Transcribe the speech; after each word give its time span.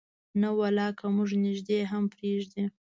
نه 0.41 0.49
ولا 0.57 0.87
که 0.97 1.05
مو 1.13 1.23
نږدې 1.45 1.79
هم 1.91 2.03
پرېږدي. 2.13 2.63